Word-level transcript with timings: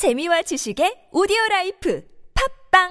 재미와 0.00 0.40
지식의 0.40 1.08
오디오 1.12 1.36
라이프 1.50 2.02
팟빵 2.70 2.88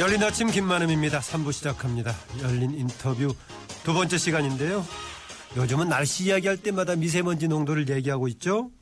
열린 0.00 0.24
아침 0.24 0.50
김만흠입니다. 0.50 1.20
3부 1.20 1.52
시작합니다. 1.52 2.12
열린 2.42 2.72
인터뷰 2.72 3.32
두 3.84 3.94
번째 3.94 4.18
시간인데요. 4.18 4.84
요즘은 5.56 5.88
날씨 5.88 6.24
이야기할 6.24 6.56
때마다 6.56 6.96
미세먼지 6.96 7.46
농도를 7.46 7.88
얘기하고 7.88 8.26
있죠. 8.26 8.72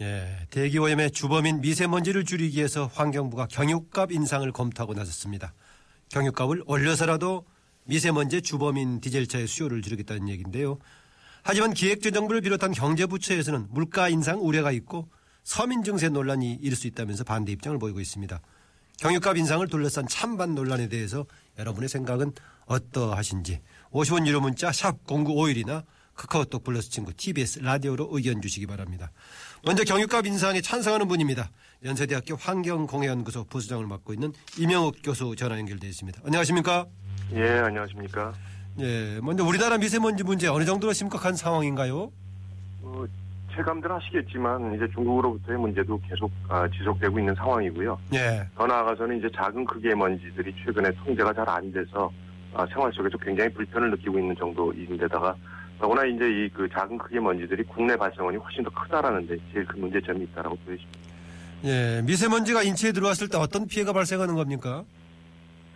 예, 0.00 0.46
대기 0.48 0.78
오염의 0.78 1.10
주범인 1.10 1.60
미세먼지를 1.60 2.24
줄이기 2.24 2.56
위해서 2.56 2.90
환경부가 2.94 3.48
경유값 3.48 4.12
인상을 4.12 4.50
검토하고 4.52 4.94
나섰습니다. 4.94 5.52
경유값을 6.08 6.62
올려서라도 6.64 7.44
미세먼지 7.86 8.42
주범인 8.42 9.00
디젤차의 9.00 9.46
수요를 9.46 9.82
줄이겠다는 9.82 10.28
얘기인데요. 10.28 10.78
하지만 11.42 11.72
기획재정부를 11.72 12.40
비롯한 12.40 12.72
경제부처에서는 12.72 13.68
물가 13.70 14.08
인상 14.08 14.40
우려가 14.40 14.72
있고 14.72 15.08
서민 15.44 15.84
증세 15.84 16.08
논란이 16.08 16.58
일을 16.60 16.76
수 16.76 16.88
있다면서 16.88 17.22
반대 17.24 17.52
입장을 17.52 17.78
보이고 17.78 18.00
있습니다. 18.00 18.40
경유값 18.98 19.36
인상을 19.36 19.66
둘러싼 19.68 20.08
찬반 20.08 20.54
논란에 20.54 20.88
대해서 20.88 21.24
여러분의 21.58 21.88
생각은 21.88 22.32
어떠하신지 22.64 23.60
50원 23.92 24.26
유료 24.26 24.40
문자 24.40 24.72
샵 24.72 25.04
0951이나 25.04 25.84
카카오톡 26.14 26.64
플러스 26.64 26.90
친구 26.90 27.12
TBS 27.12 27.60
라디오로 27.60 28.08
의견 28.10 28.40
주시기 28.40 28.66
바랍니다. 28.66 29.12
먼저 29.64 29.84
경유값 29.84 30.26
인상에 30.26 30.60
찬성하는 30.62 31.06
분입니다. 31.06 31.50
연세대학교 31.84 32.36
환경공해연구소 32.36 33.44
부수장을 33.44 33.86
맡고 33.86 34.14
있는 34.14 34.32
이명욱 34.58 34.96
교수 35.02 35.36
전화 35.36 35.58
연결되어 35.58 35.88
있습니다. 35.88 36.22
안녕하십니까? 36.24 36.86
예, 37.34 37.48
안녕하십니까. 37.58 38.32
예, 38.80 39.18
먼저 39.22 39.44
우리나라 39.44 39.78
미세먼지 39.78 40.22
문제 40.22 40.48
어느 40.48 40.64
정도로 40.64 40.92
심각한 40.92 41.34
상황인가요? 41.34 42.10
어, 42.82 43.04
체감들 43.54 43.90
하시겠지만 43.90 44.74
이제 44.74 44.86
중국으로부터의 44.94 45.58
문제도 45.58 45.98
계속 46.08 46.30
아, 46.48 46.68
지속되고 46.68 47.18
있는 47.18 47.34
상황이고요. 47.34 47.98
예, 48.14 48.46
더 48.54 48.66
나아가서는 48.66 49.18
이제 49.18 49.28
작은 49.34 49.64
크기의 49.64 49.94
먼지들이 49.94 50.54
최근에 50.64 50.90
통제가 51.04 51.32
잘 51.32 51.48
안 51.48 51.72
돼서 51.72 52.10
아, 52.54 52.66
생활 52.72 52.92
속에서 52.92 53.16
굉장히 53.18 53.52
불편을 53.54 53.90
느끼고 53.92 54.18
있는 54.18 54.34
정도인데다가 54.36 55.34
더구나 55.80 56.04
이제 56.04 56.24
이 56.26 56.50
그 56.54 56.68
작은 56.72 56.96
크기의 56.98 57.20
먼지들이 57.22 57.62
국내 57.64 57.96
발생원이 57.96 58.36
훨씬 58.38 58.62
더 58.62 58.70
크다라는 58.70 59.26
데 59.26 59.36
제일 59.52 59.66
큰 59.66 59.80
문제점이 59.80 60.22
있다라고 60.24 60.56
보여집니다. 60.64 61.00
예, 61.64 62.02
미세먼지가 62.04 62.62
인체에 62.62 62.92
들어왔을 62.92 63.28
때 63.28 63.36
어떤 63.38 63.66
피해가 63.66 63.92
발생하는 63.92 64.34
겁니까? 64.34 64.84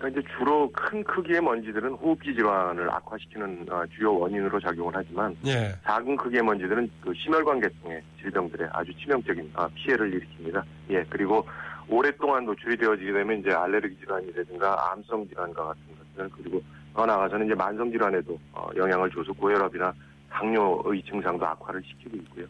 그러니까 0.00 0.08
이제 0.08 0.28
주로 0.36 0.70
큰 0.72 1.04
크기의 1.04 1.42
먼지들은 1.42 1.92
호흡기 1.92 2.34
질환을 2.34 2.90
악화시키는 2.90 3.66
아, 3.70 3.84
주요 3.94 4.18
원인으로 4.18 4.58
작용을 4.58 4.92
하지만 4.96 5.36
예, 5.46 5.74
작은 5.84 6.16
크기의 6.16 6.42
먼지들은 6.42 6.90
그 7.02 7.12
심혈관 7.14 7.60
계통의 7.60 8.02
질병들에 8.22 8.66
아주 8.72 8.92
치명적인 8.96 9.50
아, 9.54 9.68
피해를 9.74 10.10
일으킵니다. 10.10 10.62
예, 10.90 11.04
그리고 11.10 11.46
오랫동안 11.86 12.46
노출이 12.46 12.78
되어지게 12.78 13.12
되면 13.12 13.40
이제 13.40 13.52
알레르기 13.52 13.96
질환이라든가 13.98 14.92
암성 14.92 15.28
질환과 15.28 15.64
같은 15.64 15.82
것들 16.16 16.30
그리고 16.30 16.62
더 16.94 17.04
나아가서는 17.04 17.46
이제 17.46 17.54
만성 17.54 17.90
질환에도 17.90 18.38
어, 18.52 18.70
영향을 18.76 19.10
줘서 19.10 19.32
고혈압이나 19.34 19.92
당뇨의 20.30 21.02
증상도 21.02 21.44
악화를 21.46 21.82
시키고 21.84 22.16
있고요. 22.16 22.46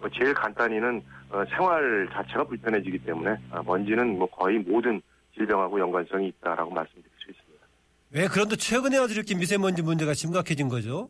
어, 0.00 0.08
제일 0.10 0.34
간단히는 0.34 1.02
어, 1.30 1.42
생활 1.50 2.08
자체가 2.12 2.44
불편해지기 2.44 2.98
때문에 3.00 3.36
아, 3.50 3.60
먼지는 3.64 4.18
뭐 4.18 4.28
거의 4.30 4.60
모든 4.60 5.02
질병하고 5.34 5.80
연관성이 5.80 6.28
있다라고 6.28 6.70
말씀드릴 6.70 7.10
수 7.18 7.30
있습니다. 7.30 7.66
왜 8.14 8.28
그런데 8.28 8.56
최근에 8.56 8.98
와서 8.98 9.14
이렇게 9.14 9.34
미세먼지 9.34 9.82
문제가 9.82 10.14
심각해진 10.14 10.68
거죠? 10.68 11.08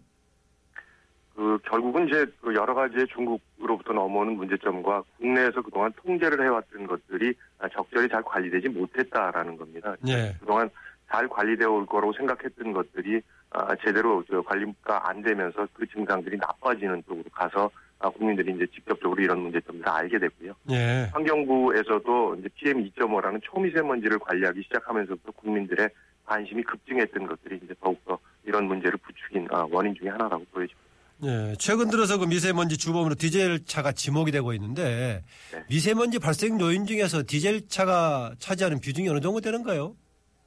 그 1.34 1.58
결국은 1.64 2.08
이제 2.08 2.26
그 2.40 2.54
여러 2.54 2.74
가지의 2.74 3.06
중국으로부터 3.08 3.92
넘어오는 3.92 4.36
문제점과 4.36 5.02
국내에서 5.18 5.62
그동안 5.62 5.92
통제를 5.94 6.44
해왔던 6.44 6.86
것들이 6.86 7.34
아, 7.58 7.68
적절히 7.70 8.08
잘 8.08 8.22
관리되지 8.22 8.68
못했다라는 8.68 9.56
겁니다. 9.56 9.96
예, 10.06 10.36
그동안 10.40 10.68
잘 11.10 11.28
관리되어 11.28 11.70
올 11.70 11.86
거라고 11.86 12.12
생각했던 12.12 12.72
것들이 12.72 13.22
아, 13.50 13.74
제대로 13.76 14.22
저 14.30 14.40
관리가 14.42 15.08
안 15.08 15.22
되면서 15.22 15.66
그 15.72 15.86
증상들이 15.86 16.36
나빠지는 16.36 17.02
쪽으로 17.06 17.24
가서 17.32 17.70
아, 17.91 17.91
국민들이 18.10 18.52
이제 18.54 18.66
직접적으로 18.74 19.22
이런 19.22 19.40
문제점들을 19.40 19.88
알게 19.88 20.18
됐고요. 20.18 20.54
예, 20.70 21.08
환경부에서도 21.12 22.36
이제 22.36 22.48
PM 22.56 22.84
2.5라는 22.90 23.40
초미세먼지를 23.42 24.18
관리하기 24.18 24.62
시작하면서부터 24.62 25.32
국민들의 25.32 25.88
관심이 26.24 26.62
급증했던 26.62 27.26
것들이 27.26 27.60
이제 27.64 27.74
더욱더 27.80 28.18
이런 28.44 28.64
문제를 28.64 28.98
부추긴 28.98 29.48
아, 29.50 29.66
원인 29.70 29.94
중에 29.94 30.08
하나라고 30.08 30.44
보여집니다. 30.52 30.92
예. 31.24 31.54
최근 31.58 31.88
들어서 31.88 32.18
그 32.18 32.24
미세먼지 32.24 32.76
주범으로 32.76 33.14
디젤 33.14 33.64
차가 33.64 33.92
지목이 33.92 34.32
되고 34.32 34.52
있는데 34.54 35.22
네. 35.52 35.64
미세먼지 35.68 36.18
발생 36.18 36.60
요인 36.60 36.84
중에서 36.84 37.22
디젤 37.26 37.68
차가 37.68 38.34
차지하는 38.38 38.80
비중이 38.80 39.08
어느 39.08 39.20
정도 39.20 39.40
되는가요? 39.40 39.94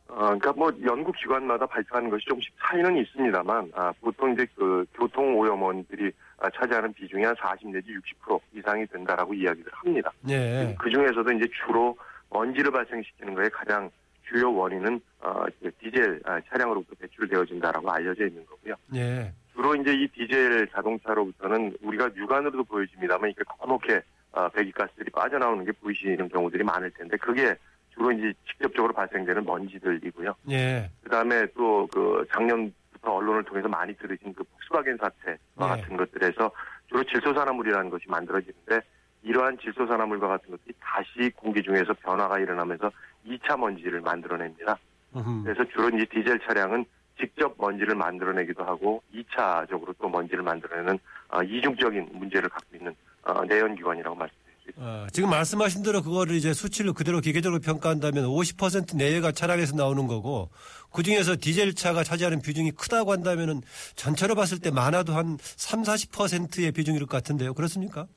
어, 0.08 0.18
그러니까 0.26 0.54
뭐 0.54 0.72
연구 0.84 1.12
기관마다 1.12 1.66
발표하는 1.66 2.10
것이 2.10 2.26
조금씩 2.26 2.54
차이는 2.62 2.98
있습니다만 2.98 3.72
아, 3.74 3.92
보통 4.02 4.34
이제 4.34 4.46
그 4.56 4.86
교통 4.94 5.38
오염원들이 5.38 6.12
아, 6.38 6.50
차지하는 6.52 6.94
비중이 6.94 7.24
한 7.24 7.36
40 7.38 7.70
내지 7.70 7.88
60% 8.28 8.40
이상이 8.54 8.86
된다라고 8.88 9.34
이야기를 9.34 9.72
합니다. 9.74 10.12
예, 10.30 10.76
그 10.80 10.90
중에서도 10.90 11.32
이제 11.34 11.48
주로 11.66 11.98
먼지를 12.30 12.72
발생시키는 12.72 13.34
것의 13.34 13.50
가장 13.50 13.90
주요 14.28 14.54
원인은 14.54 15.02
어, 15.22 15.46
디젤 15.80 16.22
아, 16.26 16.40
차량으로부터 16.50 16.96
배출되어진다라고 17.00 17.92
알려져 17.92 18.28
있는 18.28 18.46
거고요. 18.46 18.76
예, 18.96 19.34
주로 19.54 19.76
이제 19.76 19.92
이 19.94 20.08
디젤 20.08 20.68
자동차로부터는 20.72 21.78
우리가 21.82 22.12
육안으로도 22.16 22.64
보여집니다만 22.66 23.32
이렇게 23.32 23.44
검게 23.60 24.02
어, 24.34 24.50
배기가스들이 24.50 25.10
빠져나오는 25.12 25.64
게 25.66 25.72
보이시는 25.72 26.30
경우들이 26.30 26.64
많을 26.64 26.92
텐데 26.92 27.16
그게 27.18 27.56
주로 27.96 28.12
이제 28.12 28.34
직접적으로 28.48 28.94
발생되는 28.94 29.44
먼지들이고요. 29.46 30.36
예, 30.52 30.90
그다음에 31.04 31.48
또 31.56 31.88
그 31.92 32.26
작년부터 32.32 33.12
언론을 33.14 33.44
통해서 33.44 33.68
많이 33.68 33.96
들으신 33.96 34.34
그 34.34 34.44
폭스바겐 34.44 34.98
사태와 34.98 35.38
네. 35.76 35.82
같은 35.82 35.98
것들에서 35.98 36.52
주로 36.88 37.04
질소산화물이라는 37.04 37.90
것이 37.90 38.06
만들어지는데 38.08 38.82
이러한 39.24 39.58
질소산화물과 39.60 40.28
같은 40.28 40.52
것들이 40.52 40.74
다시 40.80 41.32
공기 41.36 41.64
중에서 41.64 41.94
변화가 41.94 42.40
일어나면서 42.40 42.92
2차 43.26 43.58
먼지를 43.58 44.02
만들어냅니다. 44.02 44.78
음흠. 45.16 45.44
그래서 45.44 45.64
주로 45.72 45.90
이제 45.90 46.06
디젤 46.06 46.40
차량은 46.40 46.86
직접 47.20 47.56
먼지를 47.58 47.96
만들어내기도 47.96 48.64
하고 48.64 49.02
2차적으로 49.14 49.96
또 50.00 50.10
먼지를 50.10 50.44
만들어내는 50.44 51.00
어, 51.30 51.42
이중적인 51.42 52.10
문제를 52.12 52.50
갖고 52.50 52.76
있는 52.76 52.94
어, 53.24 53.44
내연기관이라고 53.46 54.16
있습니다. 54.16 54.45
어, 54.78 55.08
지금 55.12 55.30
말씀하신 55.30 55.84
대로 55.84 56.02
그거를 56.02 56.36
이제 56.36 56.54
수치를 56.54 56.94
그대로 56.94 57.20
기계적으로 57.20 57.62
평가한다면 57.62 58.26
50% 58.26 58.96
내외가 58.98 59.32
차량에서 59.32 59.76
나오는 59.76 60.08
거고 60.08 60.50
그 60.94 61.04
중에서 61.04 61.36
디젤 61.40 61.76
차가 61.76 62.04
차지하는 62.04 62.42
비중이 62.42 62.72
크다고 62.72 63.12
한다면은 63.12 63.62
전체로 63.96 64.36
봤을 64.36 64.60
때 64.60 64.72
많아도 64.72 65.14
한 65.14 65.38
3, 65.40 65.82
40%의 65.84 66.72
비중일 66.72 67.02
것 67.02 67.10
같은데요. 67.10 67.54
그렇습니까? 67.54 68.08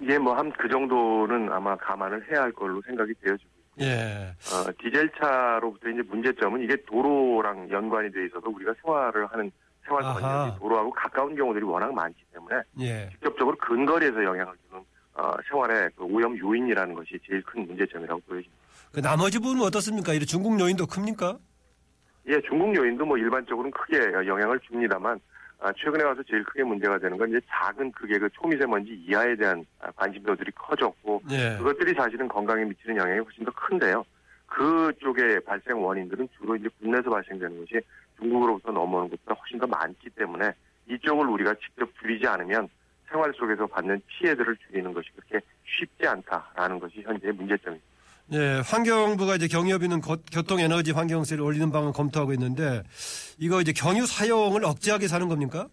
이게 0.00 0.18
뭐한 0.18 0.52
그 0.52 0.68
정도는 0.68 1.52
아마 1.52 1.76
감안을 1.76 2.30
해야 2.30 2.42
할 2.42 2.52
걸로 2.52 2.80
생각이 2.86 3.12
되어지고 3.22 3.50
예. 3.80 4.34
어, 4.52 4.70
디젤 4.82 5.10
차로부터 5.18 5.88
이제 5.88 6.02
문제점은 6.02 6.62
이게 6.62 6.76
도로랑 6.86 7.70
연관이 7.70 8.10
돼 8.10 8.26
있어서 8.26 8.48
우리가 8.48 8.74
생활을 8.82 9.26
하는 9.26 9.50
생활. 9.84 10.02
공간이 10.02 10.58
도로하고 10.58 10.90
가까운 10.92 11.34
경우들이 11.34 11.64
워낙 11.64 11.92
많기 11.92 12.22
때문에 12.32 12.56
예. 12.80 13.08
직접적으로 13.10 13.56
근거리에서 13.58 14.22
영향을 14.22 14.54
주는 14.68 14.84
어, 15.20 15.36
생활의 15.48 15.90
그 15.96 16.04
오염 16.04 16.36
요인이라는 16.38 16.94
것이 16.94 17.18
제일 17.26 17.42
큰 17.42 17.66
문제점이라고 17.66 18.20
보여집니다. 18.22 18.62
그 18.90 19.00
나머지 19.00 19.38
부분은 19.38 19.62
어떻습니까? 19.64 20.14
이 20.14 20.20
중국 20.20 20.58
요인도 20.58 20.86
큽니까? 20.86 21.38
예, 22.28 22.40
중국 22.40 22.74
요인도 22.74 23.04
뭐 23.04 23.18
일반적으로는 23.18 23.70
크게 23.70 23.98
영향을 24.26 24.58
줍니다만 24.60 25.20
아, 25.60 25.70
최근에 25.76 26.02
와서 26.04 26.22
제일 26.28 26.42
크게 26.44 26.64
문제가 26.64 26.98
되는 26.98 27.18
건 27.18 27.28
이제 27.28 27.40
작은 27.50 27.92
크게 27.92 28.18
그 28.18 28.30
초미세먼지 28.30 28.92
이하에 29.06 29.36
대한 29.36 29.64
아, 29.78 29.90
관심도들이 29.90 30.52
커졌고 30.52 31.22
예. 31.30 31.56
그것들이 31.58 31.92
사실은 31.92 32.26
건강에 32.26 32.64
미치는 32.64 32.96
영향이 32.96 33.20
훨씬 33.20 33.44
더 33.44 33.50
큰데요. 33.52 34.02
그쪽의 34.46 35.40
발생 35.44 35.84
원인들은 35.84 36.28
주로 36.38 36.56
이제 36.56 36.68
국내에서 36.80 37.10
발생되는 37.10 37.60
것이 37.60 37.80
중국으로부터 38.18 38.72
넘어오는 38.72 39.10
것보다 39.10 39.38
훨씬 39.38 39.58
더 39.58 39.66
많기 39.66 40.08
때문에 40.10 40.50
이쪽을 40.88 41.26
우리가 41.26 41.54
직접 41.54 41.88
줄이지 42.00 42.26
않으면 42.26 42.68
생활 43.10 43.32
속에서 43.36 43.66
받는 43.66 44.00
피해들을 44.06 44.56
줄이는 44.66 44.92
것이 44.92 45.08
그렇게 45.16 45.44
쉽지 45.64 46.06
않다라는 46.06 46.78
것이 46.78 47.02
현재의 47.02 47.32
문제점입니다. 47.34 47.86
예, 48.32 48.60
환경부가 48.64 49.34
이제 49.34 49.48
경유업이는 49.48 50.00
거- 50.00 50.18
교통 50.32 50.60
에너지 50.60 50.92
환경세를 50.92 51.42
올리는 51.42 51.70
방안 51.72 51.92
검토하고 51.92 52.32
있는데 52.34 52.82
이거 53.38 53.60
이제 53.60 53.72
경유 53.72 54.06
사용을 54.06 54.64
억제하게 54.64 55.08
사는 55.08 55.26
겁니까? 55.28 55.66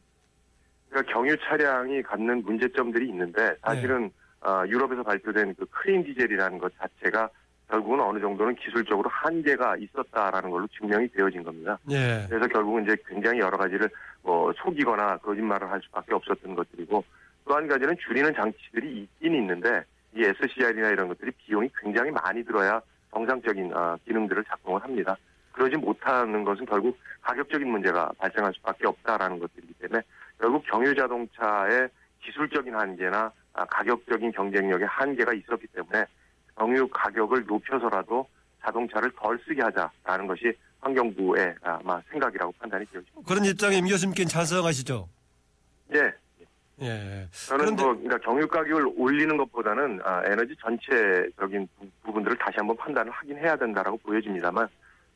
그러니까 0.89 1.13
경유 1.13 1.37
차량이 1.37 2.01
갖는 2.01 2.43
문제점들이 2.43 3.07
있는데 3.09 3.55
사실은 3.63 4.09
어, 4.41 4.63
유럽에서 4.67 5.03
발표된 5.03 5.53
그 5.55 5.65
크린 5.69 6.03
디젤이라는 6.03 6.57
것 6.57 6.71
자체가 6.79 7.29
결국은 7.69 7.99
어느 7.99 8.19
정도는 8.19 8.55
기술적으로 8.55 9.09
한계가 9.09 9.75
있었다라는 9.77 10.49
걸로 10.49 10.65
증명이 10.79 11.09
되어진 11.09 11.43
겁니다. 11.43 11.77
예. 11.91 12.25
그래서 12.29 12.47
결국은 12.47 12.85
이제 12.85 12.95
굉장히 13.07 13.39
여러 13.39 13.57
가지를 13.57 13.89
뭐 14.23 14.51
속이거나 14.63 15.17
거짓말을 15.17 15.69
할 15.69 15.81
수밖에 15.83 16.13
없었던 16.15 16.55
것들이고 16.55 17.03
또 17.47 17.55
한 17.55 17.67
가지는 17.67 17.95
줄이는 17.97 18.33
장치들이 18.35 19.03
있긴 19.03 19.35
있는데 19.35 19.83
이 20.13 20.23
SCR이나 20.23 20.89
이런 20.89 21.07
것들이 21.07 21.31
비용이 21.31 21.69
굉장히 21.81 22.11
많이 22.11 22.43
들어야 22.43 22.81
정상적인 23.11 23.71
아, 23.73 23.97
기능들을 24.05 24.43
작동을 24.45 24.83
합니다. 24.83 25.15
그러지 25.53 25.77
못하는 25.77 26.43
것은 26.43 26.65
결국 26.65 26.97
가격적인 27.21 27.67
문제가 27.67 28.11
발생할 28.17 28.53
수밖에 28.55 28.85
없다라는 28.87 29.39
것들이기 29.39 29.73
때문에 29.75 30.01
결국 30.39 30.63
경유 30.65 30.93
자동차의 30.93 31.89
기술적인 32.21 32.75
한계나 32.75 33.31
아, 33.53 33.65
가격적인 33.65 34.33
경쟁력의 34.33 34.85
한계가 34.87 35.33
있었기 35.33 35.67
때문에 35.67 36.05
경유 36.57 36.87
가격을 36.89 37.45
높여서라도 37.45 38.27
자동차를 38.61 39.11
덜 39.15 39.39
쓰게 39.47 39.61
하자라는 39.61 40.27
것이 40.27 40.53
환경부의 40.81 41.55
아마 41.61 42.01
생각이라고 42.11 42.51
판단이 42.59 42.85
되어집니다. 42.87 43.21
그런 43.25 43.45
입장에 43.45 43.77
임 43.77 43.87
교수님께는 43.87 44.27
찬성하시죠? 44.27 45.07
예, 45.95 46.13
예. 46.81 47.27
저는 47.31 47.65
그런데- 47.75 47.83
뭐 47.83 47.93
그러니까 47.93 48.17
경유 48.19 48.47
가격을 48.47 48.91
올리는 48.97 49.35
것보다는 49.37 49.99
아, 50.03 50.21
에너지 50.25 50.55
전체적인 50.61 51.67
부- 51.79 51.89
부분들을 52.03 52.37
다시 52.37 52.55
한번 52.57 52.77
판단을 52.77 53.11
하긴 53.11 53.37
해야 53.37 53.55
된다라고 53.55 53.97
보여집니다만 53.97 54.67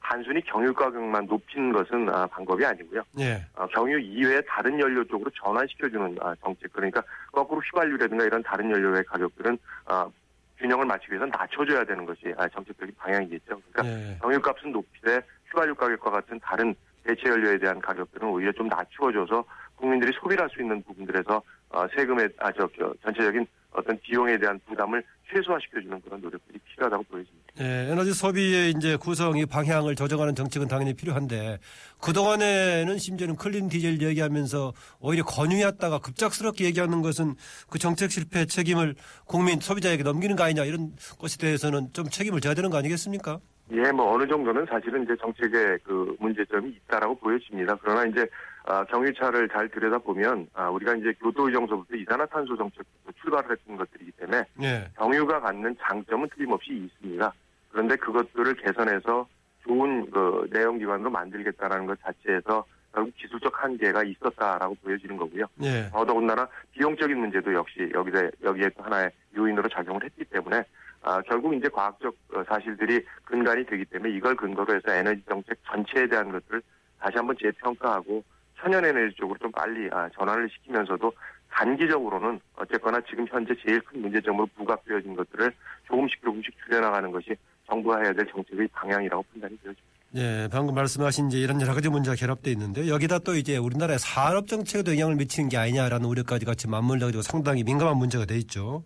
단순히 0.04 0.42
경유 0.42 0.74
가격만 0.74 1.26
높이는 1.28 1.72
것은 1.72 2.10
아, 2.10 2.26
방법이 2.28 2.66
아니고요. 2.66 3.04
예. 3.20 3.46
어, 3.56 3.68
경유 3.68 4.00
이외의 4.00 4.42
다른 4.48 4.80
연료 4.80 5.04
쪽으로 5.06 5.30
전환시켜주는 5.36 6.18
아, 6.22 6.34
정책 6.42 6.74
그러니까 6.74 7.04
거꾸로 7.32 7.62
휘발유라든가 7.62 8.26
이런 8.26 8.42
다른 8.42 8.72
연료의 8.72 9.04
가격들은 9.06 9.58
아, 9.86 10.10
균형을 10.58 10.86
맞추기 10.86 11.14
위해서 11.14 11.26
낮춰줘야 11.28 11.84
되는 11.84 12.06
것이 12.06 12.34
아, 12.38 12.48
정책적인 12.50 12.96
방향이겠죠. 12.98 13.62
그러니까 13.72 13.86
예. 13.86 14.18
경유값은 14.22 14.72
높이되 14.72 15.22
휘발유 15.52 15.76
가격과 15.76 16.10
같은 16.10 16.40
다른 16.40 16.74
대체 17.04 17.30
연료에 17.30 17.58
대한 17.60 17.80
가격들은 17.80 18.28
오히려 18.28 18.52
좀 18.52 18.68
낮추어줘서 18.68 19.44
국민들이 19.82 20.12
소비할 20.22 20.48
수 20.50 20.62
있는 20.62 20.82
부분들에서 20.84 21.42
어, 21.70 21.88
세금의 21.96 22.30
아저 22.38 22.70
전체적인 23.04 23.46
어떤 23.72 24.00
비용에 24.02 24.38
대한 24.38 24.60
부담을 24.68 25.04
최소화시켜주는 25.32 26.02
그런 26.02 26.22
노력들이 26.22 26.60
필요하다고 26.60 27.04
보여집니다. 27.04 27.54
예, 27.62 27.92
에너지 27.92 28.14
소비의 28.14 28.72
이제 28.72 28.98
구성이 28.98 29.46
방향을 29.46 29.96
조정하는 29.96 30.36
정책은 30.36 30.68
당연히 30.68 30.94
필요한데 30.94 31.58
그 32.02 32.14
동안에는 32.14 32.98
심지어는 32.98 33.38
클린 33.38 33.70
디젤 33.70 34.02
얘기하면서 34.02 34.74
오히려 35.00 35.24
권유했다가 35.24 36.00
급작스럽게 36.00 36.66
얘기하는 36.66 37.02
것은 37.02 37.36
그 37.70 37.80
정책 37.80 38.12
실패 38.12 38.46
책임을 38.46 38.96
국민 39.26 39.60
소비자에게 39.60 40.04
넘기는 40.04 40.36
거 40.36 40.44
아니냐 40.44 40.66
이런 40.66 40.92
것에 41.18 41.38
대해서는 41.38 41.94
좀 41.94 42.06
책임을 42.10 42.42
져야 42.42 42.54
되는 42.54 42.70
거 42.70 42.78
아니겠습니까? 42.78 43.40
예, 43.72 43.90
뭐 43.92 44.14
어느 44.14 44.28
정도는 44.28 44.66
사실은 44.66 45.04
이제 45.04 45.16
정책에 45.22 45.78
그 45.84 46.14
문제점이 46.20 46.70
있다라고 46.72 47.16
보여집니다. 47.16 47.78
그러나 47.82 48.06
이제 48.06 48.28
아, 48.64 48.84
경유차를 48.86 49.50
잘 49.50 49.70
들여다 49.70 50.00
보면 50.00 50.48
아, 50.54 50.70
우리가 50.70 50.96
이제 50.96 51.14
교토의정서부터 51.20 51.96
이산화탄소 51.96 52.56
정책부터 52.56 53.12
출발을 53.22 53.52
했던 53.52 53.78
것들이기 53.78 54.12
때문에 54.12 54.44
예. 54.62 54.88
경유가 54.98 55.40
갖는 55.40 55.76
장점은 55.82 56.30
틀림없이 56.36 56.74
있습니다. 56.74 57.34
그런데 57.72 57.96
그것들을 57.96 58.54
개선해서 58.56 59.28
좋은 59.64 60.10
그 60.12 60.48
내용 60.52 60.78
기반으로 60.78 61.10
만들겠다라는 61.10 61.86
것 61.86 62.00
자체에서 62.02 62.66
결국 62.94 63.16
기술적 63.16 63.64
한계가 63.64 64.04
있었다라고 64.04 64.76
보여지는 64.84 65.18
거고요. 65.18 65.46
예. 65.64 65.90
더더군다나 65.92 66.48
비용적인 66.74 67.18
문제도 67.18 67.54
역시 67.54 67.90
여기에 67.94 68.32
여기에 68.44 68.70
또 68.78 68.84
하나의 68.84 69.12
요인으로 69.36 69.70
작용을 69.70 70.04
했기 70.04 70.26
때문에 70.26 70.64
아, 71.04 71.22
결국 71.22 71.56
이제 71.56 71.68
과학적 71.70 72.16
어, 72.36 72.44
사실들이 72.48 73.04
근간이 73.24 73.66
되기 73.66 73.86
때문에 73.86 74.14
이걸 74.14 74.36
근거로 74.36 74.76
해서 74.76 74.92
에너지 74.92 75.24
정책 75.28 75.58
전체에 75.66 76.08
대한 76.08 76.32
것들을 76.32 76.62
다시 77.00 77.18
한번 77.18 77.36
재평가하고 77.42 78.24
천연 78.62 78.86
에너지 78.86 79.16
쪽으로 79.16 79.38
좀 79.40 79.52
빨리 79.52 79.90
아, 79.92 80.08
전환을 80.18 80.50
시키면서도 80.50 81.12
단기적으로는 81.50 82.40
어쨌거나 82.56 83.00
지금 83.10 83.26
현재 83.30 83.54
제일 83.66 83.82
큰 83.82 84.02
문제점으로 84.02 84.48
부각되어진 84.58 85.16
것들을 85.16 85.52
조금씩 85.88 86.22
조금씩 86.24 86.54
줄여나가는 86.66 87.12
것이 87.12 87.36
정부가 87.68 88.02
해야 88.02 88.14
될 88.14 88.26
정책의 88.32 88.68
방향이라고 88.74 89.24
판단이 89.34 89.58
되어집니다. 89.58 89.92
예, 90.14 90.50
방금 90.52 90.76
말씀하신 90.76 91.28
이제 91.28 91.40
이런 91.40 91.62
여러 91.62 91.74
가지 91.74 91.88
문제가 91.88 92.16
결합되어 92.16 92.52
있는데 92.54 92.90
여기다 92.90 93.20
또 93.20 93.34
이제 93.36 93.56
우리나라의 93.56 93.98
산업 93.98 94.48
정책에도 94.48 94.92
영향을 94.94 95.16
미치는 95.16 95.48
게 95.48 95.56
아니냐라는 95.58 96.06
우려까지 96.06 96.46
같이 96.46 96.68
맞물려 96.68 97.06
가지고 97.08 97.22
상당히 97.22 97.64
민감한 97.64 97.96
문제가 97.96 98.26
돼 98.26 98.36
있죠. 98.40 98.84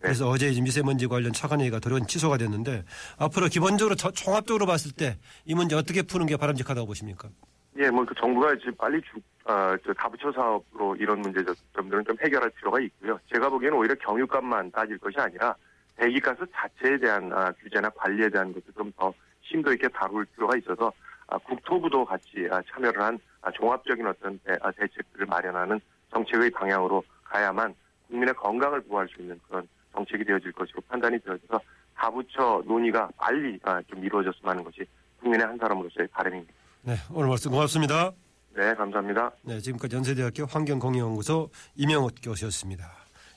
그래서 0.00 0.28
어제 0.28 0.48
이제 0.48 0.60
미세먼지 0.60 1.08
관련 1.08 1.32
차관 1.32 1.60
회의가 1.60 1.80
돌연 1.80 2.06
취소가 2.06 2.36
됐는데 2.36 2.84
앞으로 3.18 3.48
기본적으로 3.48 3.96
저- 3.96 4.12
종합적으로 4.12 4.66
봤을 4.66 4.92
때 4.92 5.16
이 5.46 5.54
문제 5.54 5.74
어떻게 5.74 6.02
푸는 6.02 6.26
게 6.26 6.36
바람직하다고 6.36 6.86
보십니까? 6.86 7.28
예, 7.76 7.90
뭐 7.90 8.04
그 8.04 8.14
정부가 8.14 8.56
지금 8.56 8.74
빨리 8.76 9.00
주, 9.02 9.20
아, 9.44 9.76
저 9.84 9.92
다부처 9.92 10.32
사업으로 10.32 10.96
이런 10.96 11.20
문제점들은 11.20 12.04
좀 12.04 12.16
해결할 12.22 12.50
필요가 12.50 12.80
있고요. 12.80 13.18
제가 13.32 13.48
보기에는 13.48 13.78
오히려 13.78 13.94
경유값만 13.96 14.72
따질 14.72 14.98
것이 14.98 15.18
아니라 15.18 15.54
배기가스 15.96 16.44
자체에 16.52 16.98
대한 16.98 17.32
아, 17.32 17.52
규제나 17.52 17.88
관리에 17.90 18.28
대한 18.30 18.52
것도 18.52 18.72
좀 18.76 18.92
더 18.96 19.12
심도 19.42 19.72
있게 19.72 19.88
다룰 19.88 20.24
필요가 20.26 20.56
있어서 20.58 20.92
아, 21.28 21.38
국토부도 21.38 22.04
같이 22.04 22.48
아, 22.50 22.60
참여를 22.70 23.00
한 23.00 23.18
아, 23.42 23.50
종합적인 23.52 24.06
어떤 24.06 24.38
대, 24.44 24.54
아, 24.60 24.70
대책들을 24.72 25.26
마련하는 25.26 25.80
정책의 26.12 26.50
방향으로 26.50 27.02
가야만 27.24 27.74
국민의 28.08 28.34
건강을 28.34 28.80
보호할 28.82 29.08
수 29.08 29.20
있는 29.20 29.38
그런 29.48 29.68
정책이 29.92 30.24
되어질 30.24 30.52
것으로 30.52 30.80
판단이 30.88 31.18
되어져서 31.20 31.60
다부처 31.94 32.62
논의가 32.66 33.10
빨리 33.16 33.58
아, 33.62 33.80
좀 33.82 34.04
이루어졌으면 34.04 34.50
하는 34.50 34.64
것이 34.64 34.84
국민의 35.20 35.46
한 35.46 35.58
사람으로서의 35.58 36.08
바람입니다. 36.08 36.52
네, 36.88 36.94
오늘 37.12 37.28
말씀 37.28 37.50
고맙습니다. 37.50 38.12
네, 38.56 38.72
감사합니다. 38.72 39.30
네, 39.42 39.60
지금까지 39.60 39.94
연세대학교 39.96 40.46
환경공유연구소 40.46 41.50
이명호 41.76 42.08
교수였습니다. 42.22 42.90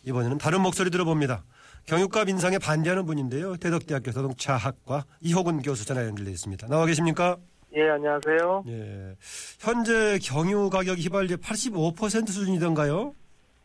이번에는 0.06 0.38
다른 0.38 0.62
목소리 0.62 0.90
들어봅니다. 0.90 1.44
경유값 1.86 2.30
인상에 2.30 2.58
반대하는 2.60 3.06
분인데요. 3.06 3.58
대덕대학교 3.58 4.12
자동차학과 4.14 5.04
이호근 5.20 5.64
교수 5.64 5.86
전화 5.86 6.06
연결돼 6.06 6.32
있습니다. 6.32 6.68
나와 6.68 6.86
계십니까? 6.86 7.36
예, 7.76 7.90
안녕하세요. 7.90 8.64
예. 8.68 9.18
현재 9.60 10.18
경유 10.24 10.70
가격이 10.70 11.02
휘발유 11.02 11.36
85% 11.36 12.30
수준이던가요? 12.30 13.14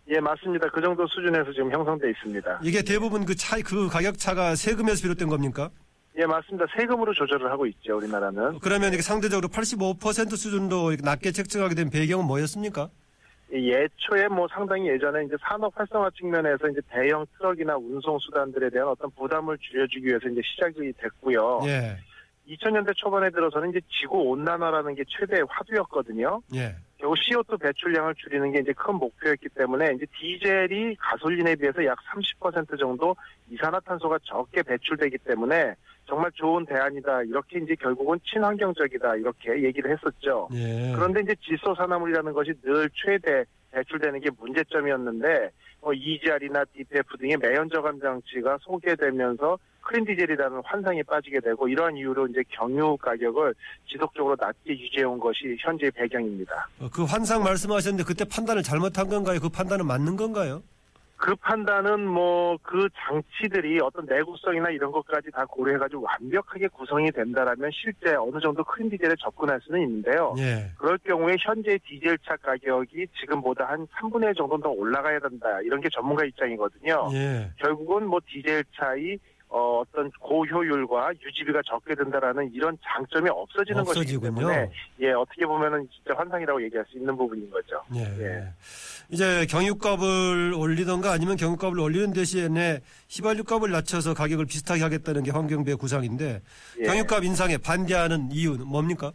예, 0.09 0.19
맞습니다. 0.19 0.69
그 0.71 0.81
정도 0.81 1.07
수준에서 1.07 1.53
지금 1.53 1.73
형성돼 1.73 2.11
있습니다. 2.11 2.59
이게 2.65 2.83
대부분 2.83 3.25
그 3.25 3.37
차이, 3.37 3.63
그 3.63 3.89
가격 3.89 4.19
차가 4.19 4.57
세금에서 4.57 5.03
비롯된 5.03 5.29
겁니까? 5.29 5.71
예, 6.19 6.25
맞습니다. 6.25 6.65
세금으로 6.77 7.13
조절을 7.13 7.51
하고 7.51 7.67
있죠, 7.67 7.97
우리나라는. 7.97 8.59
그러면 8.61 8.93
이게 8.93 9.03
상대적으로 9.03 9.49
85% 9.49 10.37
수준도 10.37 10.97
낮게 11.03 11.33
책정하게 11.33 11.75
된 11.75 11.91
배경은 11.91 12.27
뭐였습니까? 12.27 12.89
예, 13.53 13.59
애초에 13.59 14.29
뭐 14.29 14.49
상당히 14.49 14.89
예전에 14.89 15.25
이제 15.25 15.37
산업 15.41 15.79
활성화 15.79 16.11
측면에서 16.19 16.69
이제 16.69 16.81
대형 16.91 17.27
트럭이나 17.37 17.77
운송 17.77 18.19
수단들에 18.19 18.71
대한 18.71 18.89
어떤 18.89 19.11
부담을 19.11 19.57
줄여주기 19.59 20.07
위해서 20.07 20.29
이제 20.29 20.41
시작이 20.43 20.93
됐고요. 20.99 21.61
예. 21.67 21.97
2000년대 22.49 22.97
초반에 22.97 23.31
들어서는 23.31 23.71
이제 23.71 23.81
지구 24.01 24.19
온난화라는 24.19 24.95
게 24.95 25.05
최대의 25.09 25.45
화두였거든요. 25.49 26.41
예. 26.55 26.77
결국 26.99 27.19
CO2 27.19 27.61
배출량을 27.61 28.15
줄이는 28.15 28.53
게 28.53 28.61
이제 28.61 28.73
큰 28.73 28.95
목표였기 28.95 29.49
때문에 29.51 29.93
이제 29.97 30.07
디젤이 30.19 30.97
가솔린에 30.97 31.57
비해서 31.57 31.85
약 31.85 31.99
30% 32.41 32.79
정도 32.79 33.15
이산화탄소가 33.51 34.19
적게 34.25 34.63
배출되기 34.63 35.19
때문에 35.19 35.75
정말 36.07 36.31
좋은 36.33 36.65
대안이다. 36.65 37.23
이렇게 37.25 37.59
이제 37.59 37.75
결국은 37.75 38.19
친환경적이다. 38.25 39.17
이렇게 39.17 39.63
얘기를 39.63 39.91
했었죠. 39.91 40.49
예. 40.55 40.93
그런데 40.95 41.21
이제 41.21 41.35
질소 41.45 41.75
산화물이라는 41.75 42.33
것이 42.33 42.53
늘 42.63 42.89
최대 42.95 43.45
배출되는 43.73 44.21
게 44.21 44.31
문제점이었는데 44.39 45.51
뭐 45.81 45.93
EGR이나 45.93 46.65
DPF 46.73 47.17
등의 47.19 47.37
매연 47.37 47.69
저감 47.73 48.01
장치가 48.01 48.57
소개되면서 48.63 49.59
clean 49.83 50.05
디젤이라는 50.05 50.63
환상에 50.65 51.03
빠지게 51.05 51.41
되고 51.41 51.69
이러한 51.69 51.97
이유로 51.97 52.27
이제 52.29 52.43
경유 52.49 52.97
가격을 52.97 53.55
지속적으로 53.89 54.37
낮게 54.39 54.77
유지해 54.79 55.05
온 55.05 55.19
것이 55.19 55.57
현재의 55.61 55.93
배경입니다. 55.93 56.69
어, 56.81 56.89
그 56.93 57.05
환상 57.05 57.43
말씀하셨는데 57.45 58.05
그때 58.05 58.25
판단을 58.25 58.63
잘못한 58.65 59.09
건가요? 59.09 59.39
그 59.41 59.49
판단은 59.49 59.87
맞는 59.87 60.17
건가요? 60.17 60.63
그 61.17 61.35
판단은 61.37 62.07
뭐 62.07 62.57
그 62.63 62.89
장치들이 62.97 63.81
어떤 63.81 64.07
내구성이나 64.07 64.71
이런 64.71 64.91
것까지 64.93 65.31
다 65.31 65.45
고려해가지고 65.47 66.03
완벽하게 66.03 66.69
구성이 66.69 67.11
된다라면 67.11 67.71
실제 67.73 68.15
어느 68.15 68.41
정도 68.41 68.65
clean 68.65 68.91
디젤에 68.91 69.15
접근할 69.21 69.61
수는 69.63 69.83
있는데요. 69.83 70.35
예. 70.39 70.71
그럴 70.77 70.99
경우에 70.99 71.37
현재 71.39 71.79
디젤차 71.87 72.37
가격이 72.37 73.07
지금보다 73.21 73.67
한 73.67 73.87
3분의 73.87 74.29
1 74.29 74.35
정도 74.35 74.59
더 74.59 74.71
올라가야 74.71 75.21
된다. 75.21 75.61
이런 75.63 75.81
게 75.81 75.89
전문가 75.91 76.25
입장이거든요. 76.25 77.09
예. 77.13 77.51
결국은 77.59 78.07
뭐 78.07 78.21
디젤차의 78.27 79.19
어, 79.49 79.81
어떤 79.81 80.11
고효율과 80.21 81.13
유지비가 81.25 81.61
적게 81.67 81.95
된다라는 81.95 82.53
이런 82.53 82.77
장점이 82.85 83.31
없어지는 83.31 83.85
것이기 83.85 84.01
없어지군요. 84.17 84.49
때문에 84.49 84.71
예 85.01 85.13
어떻게 85.13 85.47
보면은 85.47 85.89
진짜 85.95 86.19
환상이라고 86.19 86.63
얘기할 86.65 86.85
수 86.91 86.99
있는 86.99 87.17
부분인 87.17 87.49
거죠. 87.51 87.81
예. 87.95 88.01
예. 88.01 88.49
이제 89.09 89.47
경유값을 89.47 90.53
올리던가 90.57 91.13
아니면 91.13 91.37
경유값을 91.37 91.79
올리는 91.79 92.13
대신에 92.13 92.81
휘발유값을 93.09 93.71
낮춰서 93.71 94.15
가격을 94.15 94.47
비슷하게 94.47 94.83
하겠다는 94.83 95.23
게 95.23 95.31
환경부의 95.31 95.77
구상인데 95.77 96.43
예. 96.81 96.83
경유값 96.85 97.23
인상에 97.25 97.57
반대하는 97.57 98.31
이유는 98.33 98.67
뭡니까? 98.67 99.13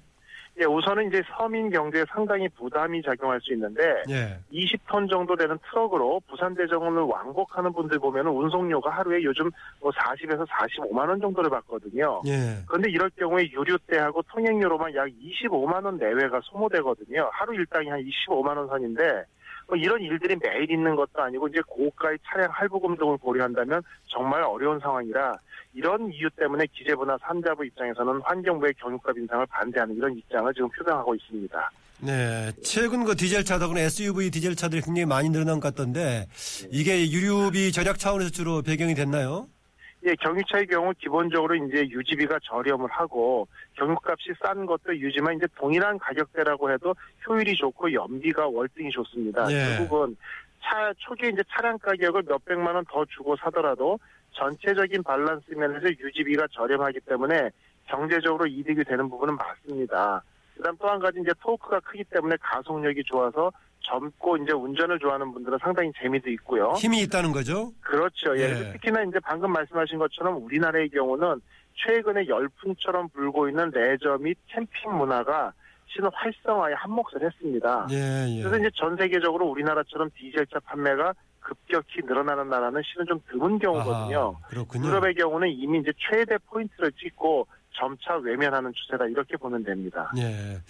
예, 0.59 0.65
우선은 0.65 1.07
이제 1.07 1.23
서민 1.35 1.69
경제에 1.69 2.03
상당히 2.09 2.47
부담이 2.49 3.01
작용할 3.01 3.39
수 3.41 3.53
있는데 3.53 3.81
예. 4.09 4.37
20톤 4.51 5.09
정도 5.09 5.35
되는 5.35 5.57
트럭으로 5.69 6.21
부산 6.27 6.53
대정원을 6.55 7.03
왕복하는 7.03 7.71
분들 7.71 7.99
보면 7.99 8.27
운송료가 8.27 8.89
하루에 8.89 9.23
요즘 9.23 9.49
뭐 9.79 9.91
40에서 9.91 10.45
45만 10.47 11.07
원 11.07 11.19
정도를 11.21 11.49
받거든요. 11.49 12.21
예. 12.27 12.57
그런데 12.67 12.91
이럴 12.91 13.09
경우에 13.11 13.49
유류대하고 13.49 14.21
통행료로만 14.23 14.93
약 14.95 15.07
25만 15.07 15.85
원 15.85 15.97
내외가 15.97 16.39
소모되거든요. 16.43 17.29
하루 17.31 17.55
일당이 17.55 17.89
한 17.89 18.03
25만 18.03 18.57
원 18.57 18.67
선인데 18.67 19.23
뭐 19.71 19.77
이런 19.77 20.01
일들이 20.01 20.35
매일 20.35 20.69
있는 20.69 20.97
것도 20.97 21.21
아니고 21.21 21.47
이제 21.47 21.61
고가의 21.65 22.17
차량 22.25 22.51
할부금 22.51 22.97
등을 22.97 23.15
고려한다면 23.17 23.81
정말 24.07 24.43
어려운 24.43 24.77
상황이라 24.81 25.33
이런 25.73 26.11
이유 26.11 26.29
때문에 26.31 26.65
기재부나 26.73 27.17
산자부 27.21 27.65
입장에서는 27.65 28.19
환경부의 28.21 28.73
경유값 28.73 29.17
인상을 29.17 29.45
반대하는 29.45 29.95
이런 29.95 30.17
입장을 30.17 30.53
지금 30.53 30.67
표명하고 30.71 31.15
있습니다. 31.15 31.71
네. 32.01 32.51
최근 32.61 33.05
그 33.05 33.15
디젤 33.15 33.45
차들은 33.45 33.77
SUV 33.77 34.29
디젤 34.31 34.57
차들이 34.57 34.81
굉장히 34.81 35.05
많이 35.05 35.29
늘어난 35.29 35.61
것 35.61 35.73
같던데 35.73 36.27
이게 36.69 37.09
유류비 37.09 37.71
절약 37.71 37.97
차원에서 37.97 38.31
주로 38.31 38.61
배경이 38.61 38.93
됐나요? 38.93 39.47
예, 40.03 40.15
경유차의 40.15 40.65
경우 40.67 40.91
기본적으로 40.97 41.53
이제 41.55 41.87
유지비가 41.87 42.39
저렴을 42.43 42.89
하고 42.89 43.47
경유값이 43.75 44.33
싼 44.43 44.65
것도 44.65 44.97
유지만 44.97 45.35
이제 45.35 45.45
동일한 45.55 45.99
가격대라고 45.99 46.71
해도 46.71 46.95
효율이 47.27 47.55
좋고 47.55 47.93
연비가 47.93 48.47
월등히 48.47 48.89
좋습니다. 48.89 49.45
예. 49.51 49.77
결국은 49.77 50.17
차 50.63 50.91
초기에 50.97 51.29
이제 51.29 51.43
차량 51.51 51.77
가격을 51.77 52.23
몇 52.23 52.43
백만 52.45 52.73
원 52.75 52.83
더 52.85 53.05
주고 53.05 53.35
사더라도 53.35 53.99
전체적인 54.31 55.03
밸런스 55.03 55.51
면에서 55.51 55.87
유지비가 55.89 56.47
저렴하기 56.51 57.01
때문에 57.01 57.49
경제적으로 57.85 58.47
이득이 58.47 58.83
되는 58.83 59.07
부분은 59.09 59.35
맞습니다. 59.35 60.23
그다음 60.55 60.77
또 60.77 60.87
한 60.87 60.99
가지 60.99 61.19
이제 61.19 61.31
토크가 61.41 61.79
크기 61.81 62.03
때문에 62.05 62.35
가속력이 62.41 63.03
좋아서 63.05 63.51
젊고 63.81 64.37
이제 64.37 64.53
운전을 64.53 64.99
좋아하는 64.99 65.31
분들은 65.31 65.57
상당히 65.61 65.91
재미도 66.01 66.29
있고요. 66.31 66.71
힘이 66.77 67.01
있다는 67.01 67.31
거죠? 67.31 67.71
그렇죠. 67.81 68.37
예. 68.37 68.41
예. 68.41 68.71
특히나 68.73 69.03
이제 69.03 69.19
방금 69.23 69.51
말씀하신 69.51 69.97
것처럼 69.99 70.43
우리나라의 70.43 70.89
경우는 70.89 71.41
최근에 71.75 72.27
열풍처럼 72.27 73.09
불고 73.09 73.49
있는 73.49 73.69
레저 73.71 74.17
및 74.17 74.37
캠핑 74.47 74.97
문화가 74.97 75.53
실은 75.87 76.09
활성화에 76.13 76.73
한몫을 76.73 77.21
했습니다. 77.25 77.87
예, 77.91 78.27
예. 78.29 78.43
그래서 78.43 78.57
이제 78.59 78.69
전 78.75 78.95
세계적으로 78.95 79.47
우리나라처럼 79.47 80.09
디젤차 80.15 80.59
판매가 80.61 81.13
급격히 81.39 82.01
늘어나는 82.05 82.49
나라는 82.49 82.81
실은 82.85 83.05
좀 83.07 83.19
드문 83.29 83.59
경우거든요. 83.59 84.35
아하, 84.37 84.47
그렇군요. 84.47 84.87
유럽의 84.87 85.15
경우는 85.15 85.49
이미 85.49 85.79
이제 85.79 85.91
최대 85.97 86.37
포인트를 86.49 86.91
찍고 86.93 87.47
점차 87.73 88.15
외면하는 88.15 88.71
추세다 88.73 89.05
이렇게 89.05 89.37
보면 89.37 89.63
됩니다. 89.63 90.11
예. 90.17 90.61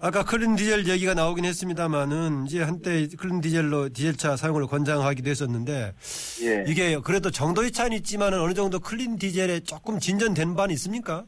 아까 0.00 0.24
clean 0.24 0.56
디젤 0.56 0.88
얘기가 0.88 1.14
나오긴 1.14 1.44
했습니다만은 1.44 2.46
이제 2.46 2.62
한때 2.62 3.06
clean 3.18 3.40
디젤로 3.40 3.90
디젤차 3.90 4.36
사용을 4.36 4.66
권장하기도 4.66 5.30
했었는데 5.30 5.94
예. 6.42 6.64
이게 6.66 6.98
그래도 7.00 7.30
정도의 7.30 7.70
차이는 7.70 7.96
있지만은 7.98 8.40
어느 8.40 8.54
정도 8.54 8.78
clean 8.80 9.18
디젤에 9.18 9.60
조금 9.60 9.98
진전된 9.98 10.54
바는 10.54 10.72
있습니까? 10.74 11.24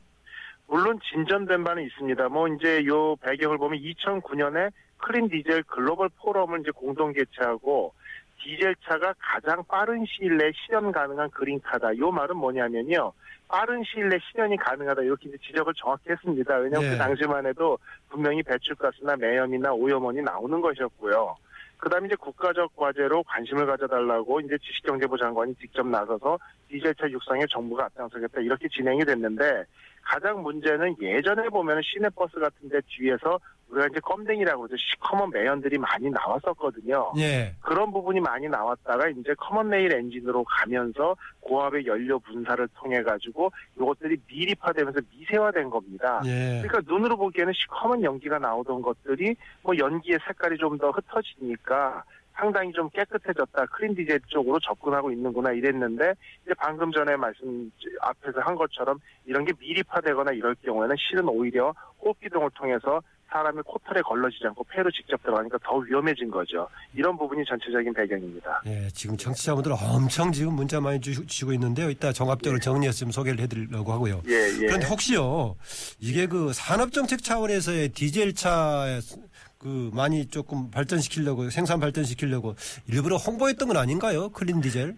물론 0.67 0.99
진전된 1.13 1.65
바는 1.65 1.85
있습니다. 1.85 2.29
뭐 2.29 2.47
이제 2.49 2.85
요 2.87 3.17
배경을 3.17 3.59
보면 3.59 3.81
2009년에 3.81 4.71
clean 4.99 5.29
디젤 5.29 5.65
글로벌 5.65 6.09
포럼을 6.21 6.61
이제 6.61 6.71
공동 6.71 7.13
개최하고 7.13 7.93
디젤차가 8.43 9.15
가장 9.19 9.63
빠른 9.65 10.05
시일 10.07 10.37
내에 10.37 10.51
실현 10.55 10.93
가능한 10.93 11.31
green 11.31 11.61
car다. 11.61 11.97
요 11.99 12.11
말은 12.11 12.37
뭐냐면요. 12.37 13.13
빠른 13.49 13.83
시일 13.85 14.09
내에 14.09 14.19
실현이 14.31 14.57
가능하다. 14.57 15.03
이렇게 15.03 15.29
이제 15.29 15.39
지적을 15.47 15.73
정확히 15.77 16.11
했습니다. 16.11 16.57
왜냐하면 16.57 16.91
네. 16.91 16.97
그 16.97 17.03
당시만 17.03 17.47
해도 17.47 17.79
분명히 18.09 18.43
배출가스나 18.43 19.17
매연이나 19.17 19.73
오염원이 19.73 20.23
나오는 20.23 20.61
것이었고요. 20.61 21.37
그 21.77 21.89
다음에 21.89 22.07
이제 22.07 22.17
국가적 22.17 22.77
과제로 22.77 23.23
관심을 23.23 23.67
가져달라고 23.67 24.41
이제 24.41 24.57
지식경제부 24.59 25.17
장관이 25.17 25.55
직접 25.55 25.87
나서서 25.87 26.39
디젤차 26.69 27.11
육성에 27.11 27.47
정부가 27.51 27.87
앞장서겠다. 27.87 28.43
이렇게 28.43 28.69
진행이 28.69 29.05
됐는데 29.05 29.65
가장 30.03 30.43
문제는 30.43 30.97
예전에 31.01 31.49
보면 31.49 31.81
시내버스 31.83 32.39
같은데 32.39 32.81
뒤에서 32.87 33.41
우리가 33.71 33.87
이제 33.89 34.01
껌댕이라고 34.01 34.63
그러죠. 34.63 34.77
시커먼 34.77 35.31
매연들이 35.31 35.79
많이 35.79 36.11
나왔었거든요. 36.11 37.13
예. 37.19 37.55
그런 37.61 37.93
부분이 37.93 38.21
많이 38.21 38.49
나왔다가 38.49 39.09
이제 39.09 39.35
common 39.39 39.71
rail 39.71 39.93
엔진으로 39.95 40.45
가면서 40.45 41.17
고압의 41.41 41.87
연료 41.87 42.19
분사를 42.19 42.67
통해 42.75 43.03
가지고 43.03 43.53
이것들이 43.77 44.17
미립화되면서 44.27 45.01
미세화된 45.11 45.71
겁니다. 45.71 46.21
예. 46.27 46.63
그러니까 46.63 46.81
눈으로 46.93 47.17
보기에는 47.17 47.53
시커먼 47.53 48.03
연기가 48.03 48.39
나오던 48.39 48.83
것들이 48.83 49.37
뭐 49.63 49.77
연기의 49.77 50.19
색깔이 50.27 50.57
좀 50.59 50.71
더 50.81 50.91
흩어지니까 50.93 52.05
상당히 52.33 52.73
좀 52.73 52.89
깨끗해졌다. 52.89 53.67
clean 53.67 53.95
디젤 53.95 54.21
쪽으로 54.29 54.59
접근하고 54.61 55.11
있는구나 55.13 55.53
이랬는데 55.53 56.15
이제 56.45 56.55
방금 56.57 56.91
전에 56.91 57.17
말씀 57.17 57.71
앞에서 58.01 58.41
한 58.41 58.55
것처럼 58.55 58.99
이런 59.27 59.45
게 59.45 59.53
미립화되거나 59.59 60.33
이럴 60.33 60.55
경우에는 60.65 60.97
실은 60.99 61.29
오히려 61.29 61.75
호흡기 62.01 62.19
등을 62.21 62.49
통해서 62.55 63.03
사람이 63.31 63.63
코털에 63.63 64.03
걸러지지 64.03 64.47
않고 64.49 64.65
폐로 64.65 64.91
직접 64.91 65.23
들어가니까 65.23 65.59
더 65.63 65.77
위험해진 65.77 66.31
거죠. 66.31 66.69
이런 66.95 67.17
부분이 67.17 67.45
전체적인 67.45 67.95
배경입니다. 67.95 68.63
예, 68.67 68.89
지금 68.93 69.17
청취자분들 69.17 69.73
엄청 69.73 70.33
지금 70.33 70.55
문자 70.55 70.81
많이 70.81 71.01
주, 71.01 71.15
주시고 71.27 71.53
있는데요. 71.55 71.91
이따 71.91 72.13
종합적으로 72.13 72.61
정리했으면 72.61 73.13
소개를 73.13 73.41
해드리려고 73.41 73.93
하고요. 73.93 74.23
예, 74.29 74.33
예. 74.33 74.67
그런데 74.67 74.87
혹시요, 74.87 75.57
이게 76.01 76.27
그 76.27 76.53
산업정책 76.53 77.23
차원에서의 77.23 77.91
디젤차 77.91 79.01
그 79.59 79.91
많이 79.93 80.27
조금 80.27 80.71
발전시키려고, 80.71 81.51
생산 81.51 81.79
발전시키려고 81.81 82.57
일부러 82.89 83.17
홍보했던 83.17 83.69
건 83.69 83.77
아닌가요? 83.77 84.31
클린 84.31 84.61
디젤? 84.61 84.97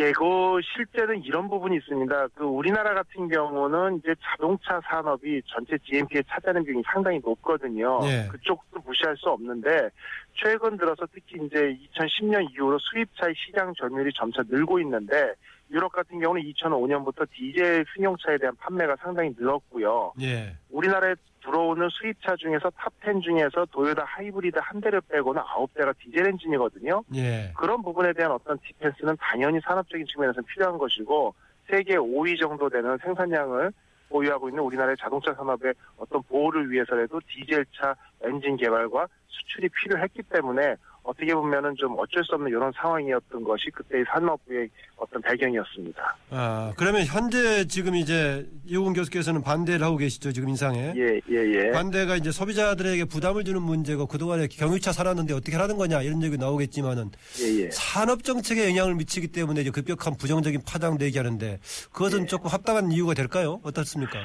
예, 0.00 0.12
그 0.12 0.24
실제는 0.62 1.22
이런 1.24 1.50
부분이 1.50 1.76
있습니다. 1.76 2.28
그 2.34 2.44
우리나라 2.44 2.94
같은 2.94 3.28
경우는 3.28 3.98
이제 3.98 4.14
자동차 4.22 4.80
산업이 4.88 5.42
전체 5.46 5.76
GNP에 5.76 6.22
차지하는 6.26 6.64
비중이 6.64 6.82
상당히 6.90 7.20
높거든요. 7.22 8.00
예. 8.04 8.26
그쪽도 8.30 8.80
무시할 8.80 9.14
수 9.18 9.28
없는데 9.28 9.90
최근 10.34 10.78
들어서 10.78 11.06
특히 11.12 11.44
이제 11.44 11.76
2010년 11.98 12.50
이후로 12.50 12.78
수입차의 12.78 13.34
시장 13.36 13.74
점유율이 13.74 14.12
점차 14.16 14.42
늘고 14.48 14.80
있는데 14.80 15.34
유럽 15.70 15.92
같은 15.92 16.18
경우는 16.20 16.42
2005년부터 16.42 17.28
디젤 17.30 17.84
승용차에 17.94 18.38
대한 18.38 18.54
판매가 18.56 18.96
상당히 18.96 19.34
늘었고요. 19.38 20.12
예. 20.20 20.56
우리나라에 20.70 21.14
들어오는 21.42 21.88
수입차 21.90 22.36
중에서 22.36 22.70
top 22.70 23.01
10 23.01 23.22
중에서 23.22 23.64
도요타 23.66 24.04
하이브리드 24.04 24.58
한 24.60 24.80
대를 24.80 25.00
빼고는 25.02 25.40
아홉 25.46 25.72
대가 25.74 25.92
디젤 25.92 26.26
엔진이거든요. 26.26 27.02
예. 27.14 27.52
그런 27.56 27.82
부분에 27.82 28.12
대한 28.12 28.32
어떤 28.32 28.58
defense는 28.58 29.16
당연히 29.18 29.60
산업적인 29.60 30.06
측면에서 30.06 30.42
필요한 30.42 30.76
것이고 30.76 31.34
세계 31.68 31.96
5위 31.96 32.38
정도 32.38 32.68
되는 32.68 32.98
생산량을 32.98 33.72
보유하고 34.10 34.48
있는 34.48 34.62
우리나라의 34.64 34.96
자동차 34.98 35.32
산업의 35.32 35.72
어떤 35.96 36.22
보호를 36.24 36.70
위해서라도 36.70 37.20
디젤차 37.28 37.94
엔진 38.24 38.56
개발과 38.56 39.06
수출이 39.28 39.68
필요했기 39.68 40.24
때문에 40.24 40.74
어떻게 41.10 41.34
보면은 41.34 41.74
좀 41.76 41.98
어쩔 41.98 42.24
수 42.24 42.34
없는 42.34 42.48
이런 42.50 42.72
상황이었던 42.76 43.42
것이 43.42 43.68
그때의 43.70 44.04
산업부의 44.08 44.68
어떤 44.96 45.20
배경이었습니다. 45.22 46.16
아, 46.30 46.72
그러면 46.76 47.04
현재 47.04 47.66
지금 47.66 47.96
이제 47.96 48.46
이호근 48.66 48.92
교수께서는 48.92 49.42
반대를 49.42 49.84
하고 49.84 49.96
계시죠, 49.96 50.30
지금 50.32 50.48
인상에? 50.50 50.92
예, 50.96 51.20
예, 51.28 51.34
예. 51.34 51.70
반대가 51.72 52.16
이제 52.16 52.30
소비자들에게 52.30 53.06
부담을 53.06 53.42
주는 53.42 53.60
문제고 53.60 54.06
그동안에 54.06 54.46
경유차 54.46 54.92
살았는데 54.92 55.34
어떻게 55.34 55.56
하라는 55.56 55.76
거냐 55.76 56.02
이런 56.02 56.22
얘기 56.22 56.38
나오겠지만은 56.38 57.10
예, 57.42 57.64
예. 57.64 57.70
산업 57.70 58.22
정책에 58.22 58.68
영향을 58.68 58.94
미치기 58.94 59.28
때문에 59.28 59.62
이제 59.62 59.70
급격한 59.70 60.16
부정적인 60.16 60.62
파장도 60.64 61.04
얘기하는데 61.06 61.58
그것은 61.92 62.22
예. 62.22 62.26
조금 62.26 62.50
합당한 62.50 62.92
이유가 62.92 63.14
될까요? 63.14 63.60
어떻습니까? 63.64 64.20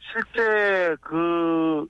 실제 0.00 0.96
그 1.02 1.86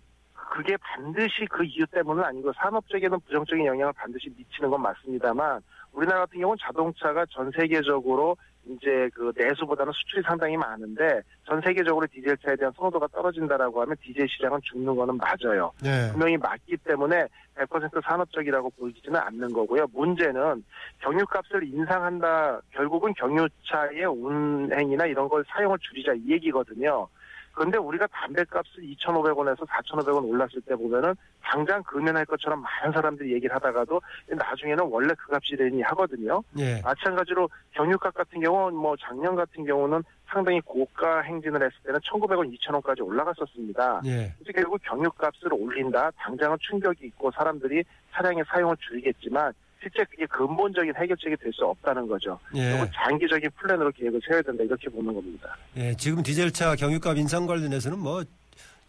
그게 0.52 0.76
반드시 0.76 1.46
그 1.48 1.64
이유 1.64 1.86
때문은 1.86 2.22
아니고 2.22 2.52
산업적에는 2.52 3.20
부정적인 3.20 3.64
영향을 3.64 3.90
반드시 3.94 4.28
미치는 4.36 4.68
건 4.68 4.82
맞습니다만 4.82 5.62
우리나라 5.92 6.20
같은 6.20 6.40
경우는 6.40 6.58
자동차가 6.60 7.24
전 7.30 7.50
세계적으로 7.56 8.36
이제 8.66 9.08
그 9.14 9.32
내수보다는 9.34 9.90
수출이 9.94 10.22
상당히 10.26 10.58
많은데 10.58 11.22
전 11.46 11.58
세계적으로 11.62 12.06
디젤 12.06 12.36
차에 12.44 12.56
대한 12.56 12.70
선호도가 12.76 13.06
떨어진다라고 13.08 13.80
하면 13.80 13.96
디젤 14.02 14.28
시장은 14.28 14.60
죽는 14.62 14.94
거는 14.94 15.16
맞아요. 15.16 15.72
네. 15.82 16.10
분명히 16.12 16.36
맞기 16.36 16.76
때문에 16.84 17.24
100% 17.54 18.04
산업적이라고 18.04 18.70
보이지는 18.78 19.18
않는 19.18 19.54
거고요. 19.54 19.86
문제는 19.94 20.62
경유값을 20.98 21.64
인상한다. 21.64 22.60
결국은 22.72 23.14
경유차의 23.14 24.04
운행이나 24.04 25.06
이런 25.06 25.30
걸 25.30 25.44
사용을 25.48 25.78
줄이자 25.80 26.12
이 26.12 26.32
얘기거든요. 26.32 27.08
그런데 27.52 27.78
우리가 27.78 28.06
담배값을 28.08 28.82
2,500원에서 28.82 29.66
4,500원 29.66 30.28
올랐을 30.28 30.60
때 30.66 30.74
보면은 30.74 31.14
당장 31.42 31.82
금연할 31.82 32.24
것처럼 32.24 32.62
많은 32.62 32.92
사람들이 32.92 33.32
얘기를 33.34 33.54
하다가도 33.54 34.00
나중에는 34.28 34.84
원래 34.84 35.12
그 35.18 35.34
값이 35.34 35.56
되니 35.56 35.82
하거든요. 35.82 36.42
예. 36.58 36.80
마찬가지로 36.82 37.48
경유값 37.72 38.14
같은 38.14 38.40
경우는 38.40 38.76
뭐 38.76 38.96
작년 39.00 39.36
같은 39.36 39.64
경우는 39.64 40.02
상당히 40.26 40.60
고가 40.62 41.20
행진을 41.20 41.62
했을 41.62 41.76
때는 41.84 42.00
1,900원, 42.00 42.50
2,000원까지 42.58 43.06
올라갔었습니다. 43.06 44.00
예. 44.06 44.32
그래서 44.38 44.52
결국 44.54 44.80
경유값을 44.82 45.52
올린다. 45.52 46.10
당장은 46.16 46.56
충격이 46.60 47.06
있고 47.06 47.30
사람들이 47.32 47.84
차량의 48.12 48.44
사용을 48.48 48.76
줄이겠지만 48.78 49.52
실제 49.82 50.04
그게 50.04 50.26
근본적인 50.26 50.94
해결책이 50.96 51.36
될 51.36 51.52
수 51.52 51.64
없다는 51.66 52.06
거죠. 52.06 52.38
예. 52.54 52.88
장기적인 52.94 53.50
플랜으로 53.56 53.90
계획을 53.92 54.20
세워야 54.26 54.42
된다 54.42 54.62
이렇게 54.64 54.88
보는 54.88 55.12
겁니다. 55.12 55.54
예. 55.76 55.94
지금 55.96 56.22
디젤차 56.22 56.76
경유값 56.76 57.18
인상 57.18 57.46
관련해서는 57.46 57.98
뭐 57.98 58.22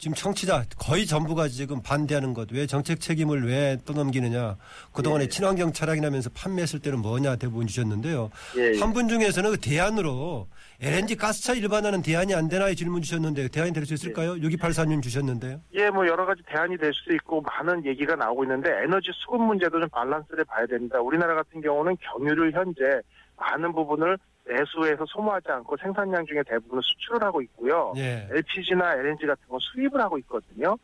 지금 0.04 0.16
청취자 0.16 0.66
거의 0.78 1.06
전부가 1.06 1.48
지금 1.48 1.82
반대하는 1.82 2.34
것. 2.34 2.52
왜 2.52 2.68
정책 2.68 3.00
책임을 3.00 3.48
왜 3.48 3.78
떠넘기느냐. 3.86 4.58
그동안에 4.92 5.24
예. 5.24 5.28
친환경 5.30 5.72
차량이라면서 5.72 6.30
판매했을 6.36 6.82
때는 6.82 7.00
뭐냐 7.00 7.38
대부분 7.38 7.68
주셨는데요. 7.68 8.30
예, 8.58 8.74
예. 8.74 8.80
한분 8.82 9.08
중에서는 9.08 9.52
그 9.52 9.58
대안으로 9.62 10.50
LNG 10.82 11.16
가스차 11.16 11.54
일반화는 11.54 12.02
대안이 12.02 12.36
안 12.36 12.50
되나 12.50 12.68
이 12.68 12.76
질문 12.76 13.02
주셨는데 13.02 13.48
대안이 13.48 13.72
될 13.72 13.86
수 13.86 13.94
있을까요? 13.94 14.34
6284님 14.34 15.02
주셨는데요. 15.02 15.62
예, 15.74 15.90
뭐 15.90 16.06
여러 16.06 16.26
가지 16.26 16.42
대안이 16.48 16.78
될 16.78 16.92
수도 16.94 17.14
있고 17.16 17.40
많은 17.42 17.86
얘기가 17.86 18.18
나오고 18.18 18.44
있는데 18.44 18.72
에너지 18.84 19.10
수급 19.14 19.42
문제도 19.42 19.80
좀 19.80 19.88
밸런스를 19.88 20.44
봐야 20.44 20.66
됩니다. 20.66 21.00
우리나라 21.00 21.34
같은 21.36 21.62
경우는 21.62 21.96
경유를 22.02 22.52
현재 22.52 22.82
많은 23.38 23.72
부분을 23.72 24.18
내수에서 24.46 25.06
소모하지 25.08 25.48
않고 25.50 25.78
생산량 25.78 26.26
중에 26.26 26.42
대부분을 26.48 26.82
수출을 26.84 27.24
하고 27.24 27.42
있고요. 27.42 27.94
예. 27.98 28.28
LPG나 28.32 28.94
LNG 28.96 29.26
같은 29.26 29.48
거 29.48 29.58
수입을 29.60 30.00
하고 30.02 30.18
있거든요. 30.20 30.78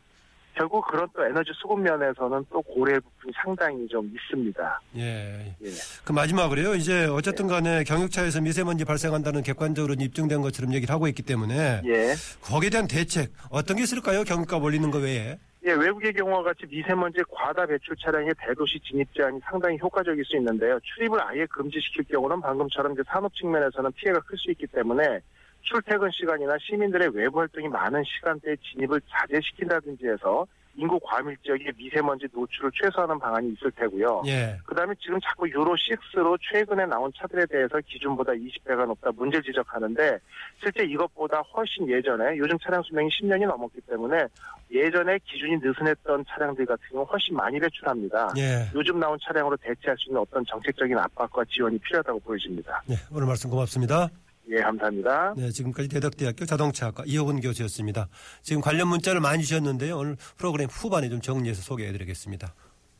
결국 0.54 0.84
그런 0.88 1.08
또 1.14 1.24
에너지 1.24 1.52
수급 1.54 1.80
면에서는 1.80 2.44
또 2.50 2.60
고려할 2.62 3.00
부분이 3.00 3.32
상당히 3.42 3.86
좀 3.88 4.10
있습니다. 4.14 4.80
예. 4.96 5.54
예. 5.62 5.70
그 6.04 6.12
마지막으로요. 6.12 6.74
이제 6.74 7.06
어쨌든 7.06 7.46
간에 7.46 7.84
경유차에서 7.84 8.40
미세먼지 8.40 8.84
발생한다는 8.84 9.42
객관적으로 9.42 9.94
입증된 9.98 10.40
것처럼 10.42 10.74
얘기를 10.74 10.92
하고 10.92 11.06
있기 11.08 11.22
때문에 11.22 11.82
예. 11.86 12.14
거기에 12.42 12.70
대한 12.70 12.88
대책 12.88 13.32
어떤 13.50 13.76
게 13.76 13.84
있을까요? 13.84 14.24
경유값 14.24 14.62
올리는 14.62 14.90
거 14.90 14.98
외에. 14.98 15.38
예, 15.66 15.72
외국의 15.72 16.14
경우와 16.14 16.42
같이 16.42 16.64
미세먼지 16.66 17.22
과다 17.28 17.66
배출 17.66 17.94
차량의 17.96 18.32
대도시 18.38 18.80
진입 18.80 19.12
제한이 19.14 19.40
상당히 19.44 19.78
효과적일 19.78 20.24
수 20.24 20.36
있는데요. 20.38 20.80
출입을 20.80 21.20
아예 21.22 21.44
금지시킬 21.46 22.04
경우는 22.04 22.40
방금처럼 22.40 22.92
이제 22.92 23.02
산업 23.06 23.34
측면에서는 23.34 23.92
피해가 23.92 24.20
클 24.20 24.38
수 24.38 24.50
있기 24.52 24.66
때문에 24.68 25.20
출퇴근 25.60 26.10
시간이나 26.12 26.56
시민들의 26.58 27.10
외부 27.14 27.40
활동이 27.40 27.68
많은 27.68 28.02
시간대에 28.04 28.56
진입을 28.56 29.02
자제시킨다든지 29.10 30.08
해서 30.08 30.46
인구 30.76 30.98
과밀 31.00 31.36
지역의 31.42 31.72
미세먼지 31.76 32.26
노출을 32.32 32.70
최소화하는 32.80 33.18
방안이 33.18 33.52
있을 33.52 33.70
테고요. 33.72 34.22
예. 34.26 34.58
그다음에 34.64 34.94
지금 35.00 35.18
자꾸 35.20 35.48
유로 35.48 35.74
6로 35.74 36.38
최근에 36.40 36.86
나온 36.86 37.12
차들에 37.16 37.44
대해서 37.46 37.78
기준보다 37.86 38.32
20배가 38.32 38.86
높다 38.86 39.10
문제 39.12 39.40
지적하는데 39.42 40.18
실제 40.62 40.84
이것보다 40.84 41.40
훨씬 41.54 41.88
예전에 41.88 42.36
요즘 42.38 42.58
차량 42.58 42.82
수명이 42.82 43.08
10년이 43.08 43.46
넘었기 43.46 43.80
때문에 43.82 44.26
예전에 44.70 45.18
기준이 45.24 45.56
느슨했던 45.56 46.24
차량들 46.28 46.64
같은 46.64 46.82
경우 46.92 47.04
훨씬 47.04 47.36
많이 47.36 47.58
배출합니다. 47.58 48.32
예. 48.38 48.70
요즘 48.74 49.00
나온 49.00 49.18
차량으로 49.22 49.56
대체할 49.56 49.96
수 49.98 50.08
있는 50.08 50.20
어떤 50.20 50.44
정책적인 50.46 50.96
압박과 50.96 51.44
지원이 51.44 51.78
필요하다고 51.78 52.20
보여집니다. 52.20 52.82
네. 52.86 52.96
오늘 53.12 53.26
말씀 53.26 53.50
고맙습니다. 53.50 54.08
예, 54.50 54.60
감사합니다. 54.62 55.34
네, 55.36 55.50
지금까지 55.50 55.88
대덕대학교 55.88 56.44
자동차학과 56.44 57.04
이호근 57.06 57.40
교수였습니다. 57.40 58.08
지금 58.42 58.60
관련 58.60 58.88
문자를 58.88 59.20
많이 59.20 59.44
주셨는데요. 59.44 59.96
오늘 59.96 60.16
프로그램 60.36 60.68
후반에 60.68 61.08
좀 61.08 61.20
정리해서 61.20 61.62
소개해드리겠습니다. 61.62 62.54